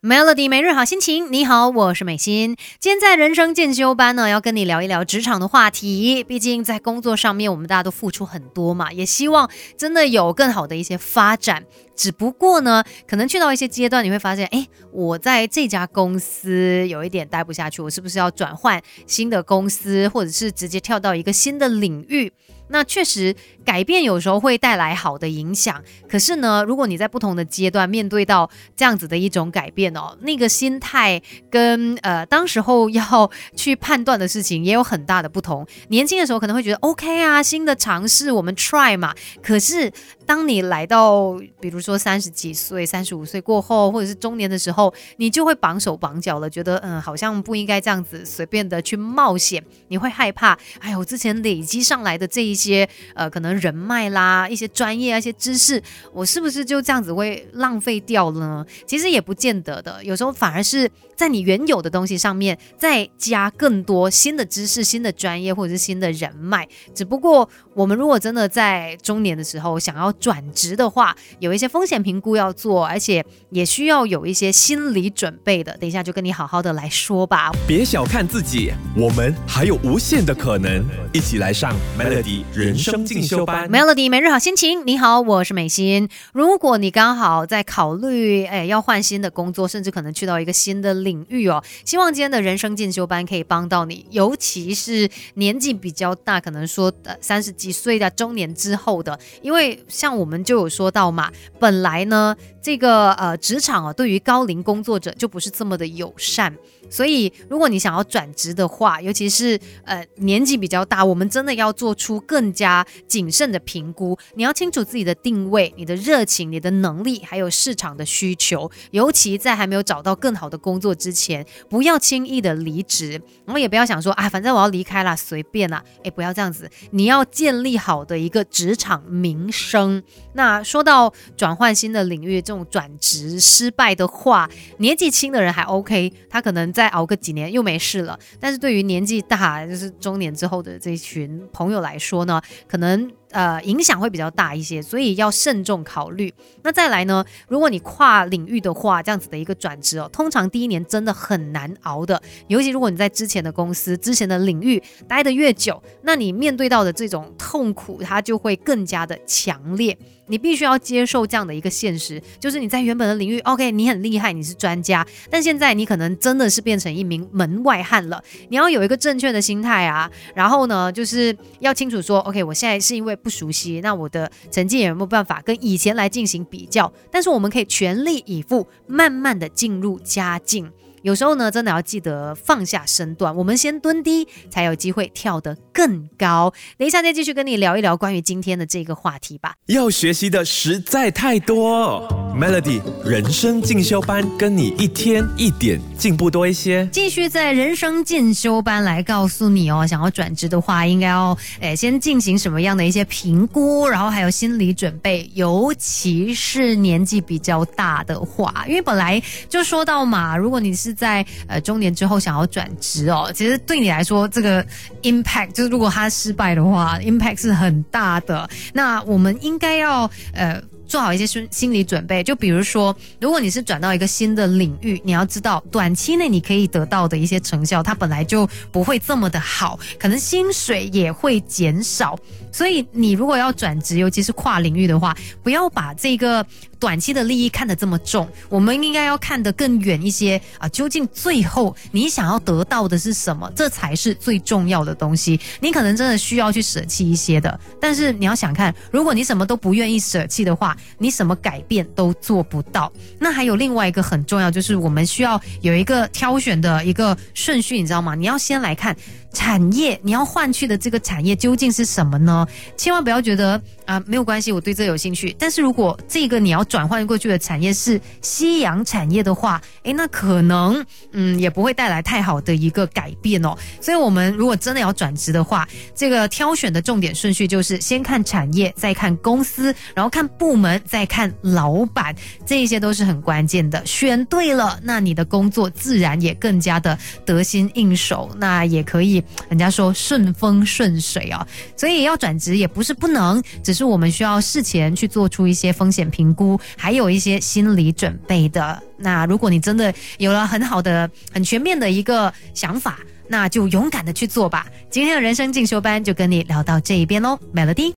[0.00, 2.54] Melody 每日好心情，你好，我是美心。
[2.78, 6.22] 今天在人生进修班呢，要跟你聊一聊职场的话题。
[6.22, 11.64] 毕竟在工作上面，我们大家都付出很多嘛，也希望真的有更好的一些发展。
[11.96, 22.32] 只不过呢，可能去到一些阶段，你会发现，哎，我在这家公司有一点待不下去，我是不是要转换新的公司，或者是直接跳到一个新的领域？
[22.68, 35.66] 那确实改变有时候会带来好的影响，可是呢，如果你在不同的阶段面对到这样子的一种改变哦，那个心态跟呃当时候要去判断的事情也有很大的不同。
[35.88, 39.14] 年轻的时候可能会觉得 OK 啊，新的尝试我们 try 嘛。
[39.42, 39.90] 可是
[40.24, 50.58] 当你来到比如说三十几岁、三十五岁过后，或者是中年的时候，你就会绑手绑脚了，觉得嗯好像不应该这样子随便的去冒险，你会害怕。
[50.80, 58.66] 哎呦，我之前累积上来的这一些呃，可能人脉啦，一些专业啊，一些知识，我是不是就这样子会浪费掉了呢？
[58.86, 66.66] 其实也不见得的，有时候反而是在你原有的东西上面再加更多新的知识、新的专业或者是新的人脉。
[66.94, 75.76] 只不过我们如果真的在中年的时候想要转职的话，有一些风险评估要做，而且也需要有一些心理准备的。
[75.78, 77.52] 等一下就跟你好好的来说吧。
[77.66, 82.42] 别小看自己，我们还有无限的可能，一起来上 Melody。
[82.54, 84.84] 人生进修班，Melody 每日好心情。
[84.84, 86.08] 你好，我是美心。
[86.32, 94.04] 如果你刚好在考虑，哎，要换新的工作，甚至可能去到一个新的领域哦，希望今天的人生进修班可以帮到你。
[94.10, 106.52] 尤其是年纪比较大，可能说呃三十几岁的中年之后的，因为像我们就有说到嘛，本来呢，这个呃职场啊，对于高龄工作者就不是这么的友善。
[106.90, 114.16] 所以，如果你想要转职的话，尤其是呃年纪比较大，我们真的要做出更更加谨慎的评估。
[114.36, 118.70] 你要清楚自己的定位、你的热情、你的能力，还有市场的需求。
[118.92, 125.82] 尤其在还没有找到更好的工作之前，不要轻易的离职，然后也不要想说啊，反正我要离开了，随便啦。
[126.04, 130.00] 哎，不要这样子，你要建立好的一个职场名声。
[130.34, 134.48] 那说到转换新的领域，这种转职失败的话，
[134.78, 136.68] 年纪轻的人还 OK，他可能。
[136.72, 142.24] 再熬个几年又没事了，但是对于年纪大，就是中年之后的这群朋友来说，
[142.66, 143.17] 可能。
[143.30, 146.32] 呃，影响会比较大一些，所以要慎重考虑。
[146.62, 147.24] 那再来呢？
[147.48, 152.20] 如果你跨领域的话，这样子的一个转职哦，通常第一年真的很难熬的。
[152.46, 159.96] 尤其如果你在之前的公司、之前的领域待得越久，那你面对到的这种痛苦，它就会更加的强烈。
[160.30, 168.22] 你必须要接受这样的一个现实，就是你在原本的领域，OK，你很厉害，你是专家，但现在你可能真的是变成一名门外汉了。
[168.50, 173.17] 你要有一个正确的心态啊，然后呢，就是要清楚说，OK，我现在是因为。
[173.22, 176.92] 不熟悉，那我的成绩也没有办法跟以前来进行比较？
[177.10, 180.70] 但是我们可以全力以赴，慢慢的进入佳境。
[181.02, 186.52] 有时候呢，真的要记得放下身段，我们先蹲低，才有机会跳得更高。
[186.76, 189.54] 等一下再继续跟你聊一聊关于今天的这个话题吧。
[189.66, 196.88] 要学习的实在太多，Melody 人生进修班，跟你一天一点进步多一些。
[196.92, 214.64] 继续在人生进修班来告诉你哦，想要转职的话，应该要诶先进行什么样的一些评估，然后还有心理准备，尤其是年纪比较大的话，因为本来就说到嘛，如果你是在呃中年之后想要转职哦，其实对你来说这个
[215.02, 218.48] impact 就是如果他失败的话，impact 是很大的。
[218.72, 220.62] 那我们应该要呃。
[220.88, 232.18] 做好一些心心理准备，就比如说，如果你是转到一个新的领域，你要知道短期内你可以得到的一些成效，它本来就不会这么的好，可能薪水也会减少。
[232.50, 236.44] 所以你如果要转职，尤其是跨领域的话，不要把这个
[236.78, 240.68] 短期的利益看得这么重，我们应该要看得更远一些啊！
[240.68, 243.50] 究竟最后你想要得到的是什么？
[243.54, 245.40] 这才是最重要的东西。
[245.60, 252.92] 你可能真的需要去舍弃一些的，但是你要想看，如果你什么都不愿意舍弃的话，你什么改变都做不到。
[253.18, 258.14] 那还有另外一个很重要，就是我们需要有一个挑选的一个顺序，你知道吗？
[258.14, 258.96] 你要先来看。
[259.32, 262.46] 产业，你要换去的这个产业究竟是什么呢？
[262.76, 265.34] 千万不要觉得啊没有关系，我对这有兴趣。
[265.38, 273.56] 但是如果这个你要转换过去的产业是夕阳产业的话，诶，那可能嗯也不会带来太好的一个改变哦。
[273.80, 282.14] 所以，我们如果真的要转职的话，这个挑选的重点顺序就是先看产业，再看公司，然后看部门，再看老板，
[282.46, 283.84] 这一些都是很关键的。
[283.84, 289.17] 选对了，那你的工作自然也更加的得心应手，那也可以。
[289.48, 291.46] 人家说顺风顺水哦。
[291.76, 298.82] 所以要转职也不是不能，只是我们需要事前去做出一些风险评估，还有一些心理准备的。
[298.96, 302.98] 那如果你真的有了很好的、很全面的一个想法，
[303.28, 304.66] 那就勇敢的去做吧。
[304.90, 307.86] 今天的人生进修班就跟你聊到这一边喽，Melody。